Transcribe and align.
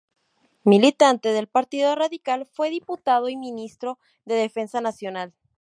Militante 0.63 1.29
del 1.31 1.45
Partido 1.45 1.93
Radical, 1.93 2.47
fue 2.47 2.71
diputado 2.71 3.29
y 3.29 3.35
ministro 3.37 3.99
de 4.25 4.33
Defensa 4.33 4.81
Nacional. 4.81 5.35